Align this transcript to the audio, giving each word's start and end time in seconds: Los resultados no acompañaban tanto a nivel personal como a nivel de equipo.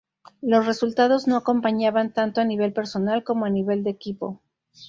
Los 0.41 0.65
resultados 0.65 1.27
no 1.27 1.37
acompañaban 1.37 2.11
tanto 2.11 2.41
a 2.41 2.43
nivel 2.43 2.73
personal 2.73 3.23
como 3.23 3.45
a 3.45 3.51
nivel 3.51 3.83
de 3.83 3.91
equipo. 3.91 4.41